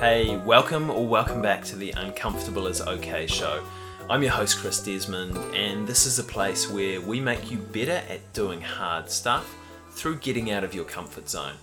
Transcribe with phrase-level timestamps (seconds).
[0.00, 3.64] Hey, welcome or welcome back to the Uncomfortable is Okay show.
[4.08, 8.00] I'm your host, Chris Desmond, and this is a place where we make you better
[8.08, 9.56] at doing hard stuff
[9.90, 11.54] through getting out of your comfort zone.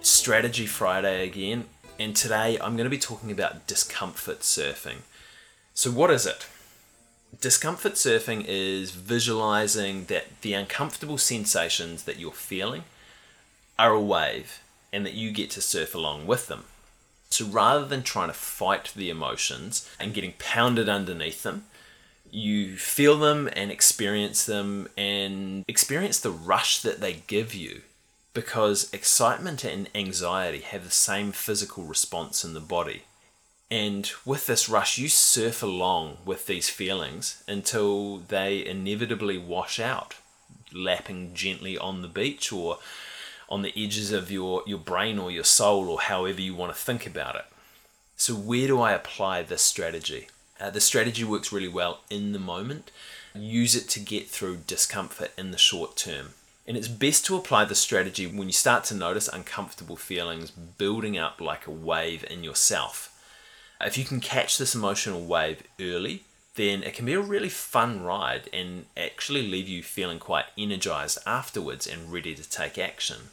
[0.00, 1.66] Strategy Friday again,
[1.98, 5.02] and today I'm going to be talking about discomfort surfing.
[5.74, 6.46] So, what is it?
[7.42, 12.84] Discomfort surfing is visualizing that the uncomfortable sensations that you're feeling
[13.78, 14.62] are a wave
[14.94, 16.64] and that you get to surf along with them.
[17.36, 21.66] So rather than trying to fight the emotions and getting pounded underneath them,
[22.30, 27.82] you feel them and experience them and experience the rush that they give you
[28.32, 33.02] because excitement and anxiety have the same physical response in the body.
[33.70, 40.14] And with this rush, you surf along with these feelings until they inevitably wash out,
[40.72, 42.78] lapping gently on the beach or
[43.48, 46.78] on the edges of your, your brain or your soul or however you want to
[46.78, 47.44] think about it.
[48.16, 50.28] So, where do I apply this strategy?
[50.58, 52.90] Uh, the strategy works really well in the moment.
[53.34, 56.30] Use it to get through discomfort in the short term.
[56.66, 61.16] And it's best to apply the strategy when you start to notice uncomfortable feelings building
[61.16, 63.12] up like a wave in yourself.
[63.80, 66.24] If you can catch this emotional wave early,
[66.56, 71.18] then it can be a really fun ride and actually leave you feeling quite energized
[71.26, 73.28] afterwards and ready to take action.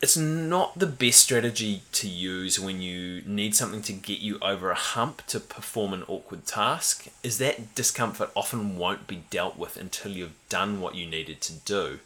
[0.00, 4.70] It's not the best strategy to use when you need something to get you over
[4.70, 9.76] a hump to perform an awkward task, is that discomfort often won't be dealt with
[9.76, 11.98] until you've done what you needed to do.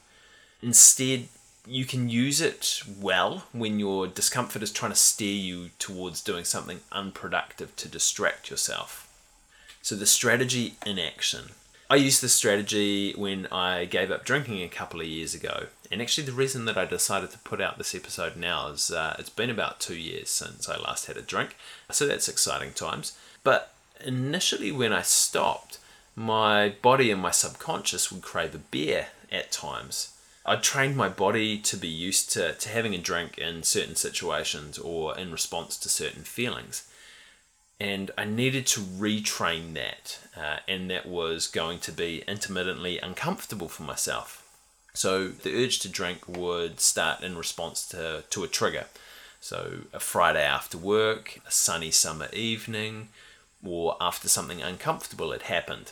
[0.62, 1.28] Instead,
[1.66, 6.44] you can use it well when your discomfort is trying to steer you towards doing
[6.44, 9.06] something unproductive to distract yourself.
[9.82, 11.50] So, the strategy in action.
[11.90, 15.66] I used this strategy when I gave up drinking a couple of years ago.
[15.90, 19.16] And actually, the reason that I decided to put out this episode now is uh,
[19.18, 21.56] it's been about two years since I last had a drink.
[21.90, 23.18] So, that's exciting times.
[23.42, 25.80] But initially, when I stopped,
[26.14, 30.12] my body and my subconscious would crave a beer at times.
[30.46, 34.78] I trained my body to be used to, to having a drink in certain situations
[34.78, 36.86] or in response to certain feelings.
[37.82, 43.68] And I needed to retrain that, uh, and that was going to be intermittently uncomfortable
[43.68, 44.48] for myself.
[44.94, 48.84] So the urge to drink would start in response to, to a trigger.
[49.40, 53.08] So a Friday after work, a sunny summer evening,
[53.64, 55.90] or after something uncomfortable had happened.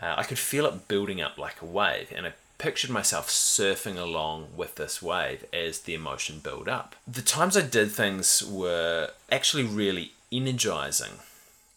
[0.00, 3.98] Uh, I could feel it building up like a wave, and I pictured myself surfing
[3.98, 6.94] along with this wave as the emotion built up.
[7.08, 11.20] The times I did things were actually really energizing.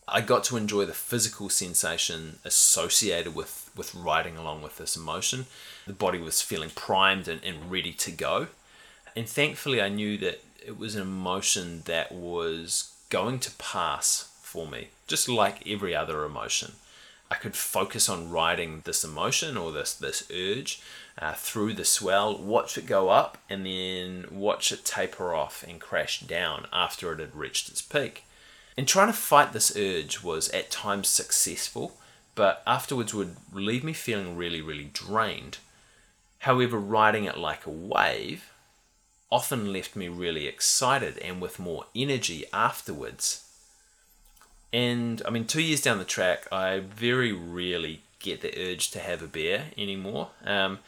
[0.07, 5.45] I got to enjoy the physical sensation associated with, with riding along with this emotion.
[5.87, 8.47] The body was feeling primed and, and ready to go.
[9.15, 14.67] And thankfully, I knew that it was an emotion that was going to pass for
[14.67, 16.73] me, just like every other emotion.
[17.29, 20.81] I could focus on riding this emotion or this this urge
[21.17, 25.79] uh, through the swell, watch it go up, and then watch it taper off and
[25.79, 28.25] crash down after it had reached its peak.
[28.77, 31.97] And trying to fight this urge was at times successful,
[32.35, 35.57] but afterwards would leave me feeling really, really drained.
[36.39, 38.51] However, riding it like a wave
[39.31, 43.47] often left me really excited and with more energy afterwards.
[44.73, 48.99] And I mean, two years down the track, I very rarely get the urge to
[48.99, 50.29] have a beer anymore.
[50.45, 50.79] Um,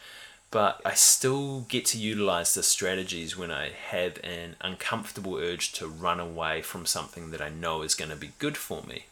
[0.53, 5.87] but I still get to utilize the strategies when I have an uncomfortable urge to
[5.87, 9.05] run away from something that I know is going to be good for me.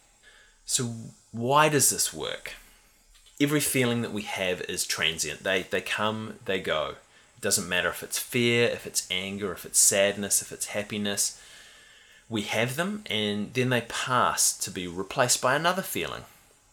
[0.64, 0.94] So,
[1.32, 2.52] why does this work?
[3.40, 5.42] Every feeling that we have is transient.
[5.42, 6.94] They, they come, they go.
[7.36, 11.40] It doesn't matter if it's fear, if it's anger, if it's sadness, if it's happiness
[12.32, 16.22] we have them and then they pass to be replaced by another feeling.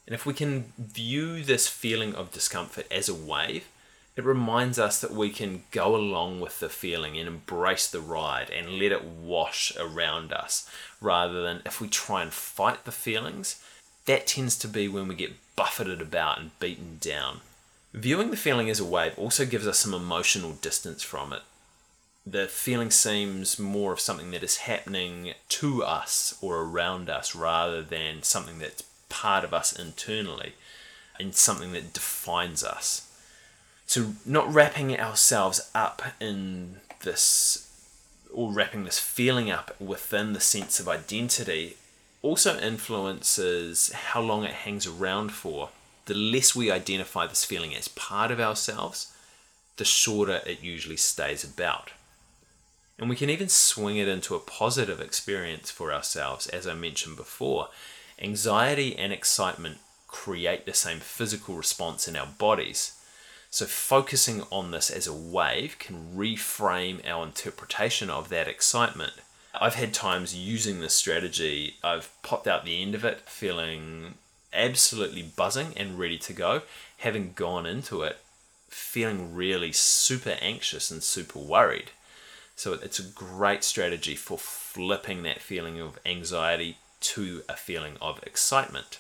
[0.07, 3.67] And if we can view this feeling of discomfort as a wave,
[4.19, 8.49] it reminds us that we can go along with the feeling and embrace the ride
[8.49, 10.69] and let it wash around us
[11.01, 13.63] rather than if we try and fight the feelings.
[14.05, 17.41] That tends to be when we get buffeted about and beaten down.
[17.93, 21.41] Viewing the feeling as a wave also gives us some emotional distance from it
[22.31, 27.81] the feeling seems more of something that is happening to us or around us rather
[27.81, 30.53] than something that's part of us internally
[31.19, 33.08] and something that defines us.
[33.89, 37.67] So, not wrapping ourselves up in this
[38.31, 41.75] or wrapping this feeling up within the sense of identity
[42.21, 45.69] also influences how long it hangs around for.
[46.05, 49.11] The less we identify this feeling as part of ourselves,
[49.77, 51.89] the shorter it usually stays about.
[52.99, 57.15] And we can even swing it into a positive experience for ourselves, as I mentioned
[57.15, 57.69] before.
[58.21, 62.93] Anxiety and excitement create the same physical response in our bodies.
[63.51, 69.13] So, focusing on this as a wave can reframe our interpretation of that excitement.
[69.59, 74.15] I've had times using this strategy, I've popped out the end of it feeling
[74.53, 76.61] absolutely buzzing and ready to go,
[76.97, 78.17] having gone into it
[78.69, 81.89] feeling really super anxious and super worried.
[82.55, 88.21] So, it's a great strategy for flipping that feeling of anxiety to a feeling of
[88.21, 88.99] excitement.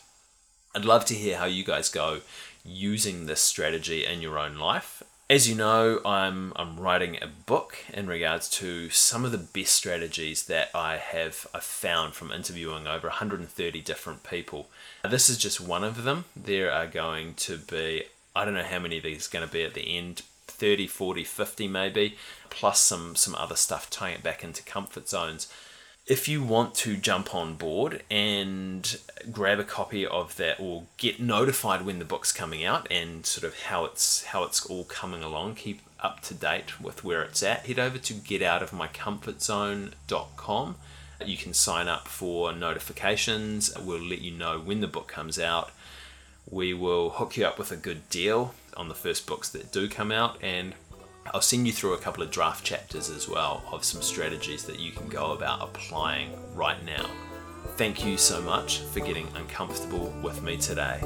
[0.75, 2.21] I'd love to hear how you guys go
[2.63, 5.03] using this strategy in your own life.
[5.29, 9.73] As you know, I'm I'm writing a book in regards to some of the best
[9.73, 14.69] strategies that I have I've found from interviewing over 130 different people.
[15.07, 16.25] This is just one of them.
[16.35, 19.63] There are going to be I don't know how many of these going to be
[19.63, 22.17] at the end 30 40 50 maybe
[22.49, 25.51] plus some some other stuff tying it back into comfort zones
[26.09, 28.99] if you want to jump on board and
[29.31, 33.45] grab a copy of that or get notified when the book's coming out and sort
[33.45, 37.43] of how it's how it's all coming along keep up to date with where it's
[37.43, 40.75] at head over to getoutofmycomfortzone.com
[41.25, 43.75] you can sign up for notifications.
[43.77, 45.71] We'll let you know when the book comes out.
[46.49, 49.89] We will hook you up with a good deal on the first books that do
[49.89, 50.73] come out and
[51.33, 54.79] I'll send you through a couple of draft chapters as well of some strategies that
[54.79, 57.09] you can go about applying right now.
[57.77, 60.99] Thank you so much for getting uncomfortable with me today.